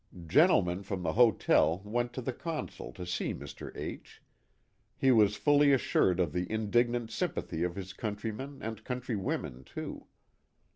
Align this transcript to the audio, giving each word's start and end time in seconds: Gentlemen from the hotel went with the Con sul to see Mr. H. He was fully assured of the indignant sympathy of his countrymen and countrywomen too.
Gentlemen 0.25 0.81
from 0.81 1.03
the 1.03 1.13
hotel 1.13 1.79
went 1.85 2.15
with 2.15 2.25
the 2.25 2.33
Con 2.33 2.67
sul 2.69 2.91
to 2.93 3.05
see 3.05 3.35
Mr. 3.35 3.71
H. 3.77 4.23
He 4.97 5.11
was 5.11 5.35
fully 5.35 5.73
assured 5.73 6.19
of 6.19 6.33
the 6.33 6.51
indignant 6.51 7.11
sympathy 7.11 7.61
of 7.61 7.75
his 7.75 7.93
countrymen 7.93 8.63
and 8.63 8.83
countrywomen 8.83 9.63
too. 9.63 10.07